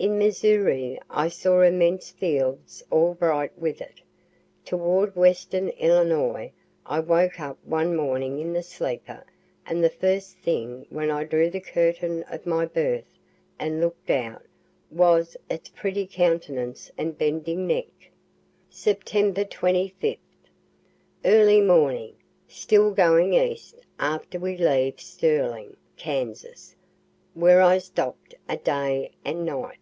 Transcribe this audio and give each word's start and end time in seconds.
In 0.00 0.16
Missouri 0.18 0.98
I 1.10 1.28
saw 1.28 1.60
immense 1.60 2.08
fields 2.08 2.82
all 2.90 3.12
bright 3.12 3.58
with 3.58 3.82
it. 3.82 4.00
Toward 4.64 5.14
western 5.14 5.68
Illinois 5.78 6.52
I 6.86 7.00
woke 7.00 7.38
up 7.38 7.58
one 7.66 7.94
morning 7.94 8.38
in 8.38 8.54
the 8.54 8.62
sleeper 8.62 9.22
and 9.66 9.84
the 9.84 9.90
first 9.90 10.38
thing 10.38 10.86
when 10.88 11.10
I 11.10 11.24
drew 11.24 11.50
the 11.50 11.60
curtain 11.60 12.22
of 12.30 12.46
my 12.46 12.64
berth 12.64 13.18
and 13.58 13.82
look'd 13.82 14.10
out 14.10 14.42
was 14.90 15.36
its 15.50 15.68
pretty 15.68 16.06
countenance 16.06 16.90
and 16.96 17.18
bending 17.18 17.66
neck. 17.66 17.88
Sept. 18.72 19.04
25th. 19.04 20.16
Early 21.26 21.60
morning 21.60 22.14
still 22.48 22.90
going 22.90 23.34
east 23.34 23.74
after 23.98 24.38
we 24.38 24.56
leave 24.56 24.98
Sterling, 24.98 25.76
Kansas, 25.98 26.74
where 27.34 27.60
I 27.60 27.76
stopp'd 27.76 28.34
a 28.48 28.56
day 28.56 29.10
and 29.26 29.44
night. 29.44 29.76